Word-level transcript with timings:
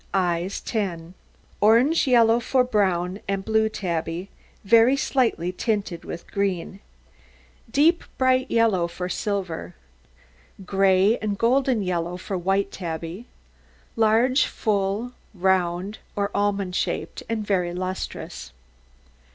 EYES 0.15 0.61
10 0.61 1.13
Orange 1.59 2.07
yellow 2.07 2.39
for 2.39 2.63
brown 2.63 3.19
and 3.27 3.45
blue 3.45 3.69
tabby, 3.69 4.31
very 4.63 4.97
slightly 4.97 5.51
tinted 5.51 6.03
with 6.05 6.25
green; 6.31 6.79
deep, 7.69 8.03
bright 8.17 8.49
yellow 8.49 8.87
for 8.87 9.07
silver; 9.07 9.75
gray, 10.65 11.19
and 11.19 11.37
golden 11.37 11.83
yellow 11.83 12.17
for 12.17 12.35
white 12.35 12.71
tabby; 12.71 13.27
large, 13.95 14.47
full, 14.47 15.11
round, 15.35 15.99
or 16.15 16.31
almond 16.33 16.75
shaped, 16.75 17.21
and 17.29 17.45
very 17.45 17.71
lustrous. 17.71 18.53